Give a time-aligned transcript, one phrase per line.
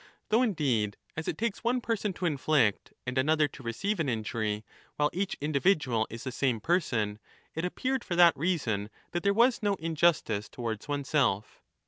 [0.01, 3.99] ^ Though, Indeed, as it takes one person to inflict and another to 25 receive
[3.99, 7.19] an injury, while each individual is the same person,
[7.53, 11.61] It appeared" for that reason that there was no injustice )wards oneself.